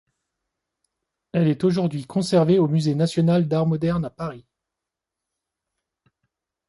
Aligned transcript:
Elle 1.31 1.47
est 1.47 1.63
aujourd'hui 1.63 2.07
conservée 2.07 2.57
au 2.57 2.67
musée 2.67 2.95
national 2.95 3.47
d'Art 3.47 3.67
moderne, 3.67 4.03
à 4.03 4.09
Paris. 4.09 4.47